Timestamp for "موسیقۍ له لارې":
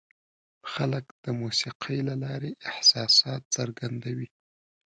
1.41-2.51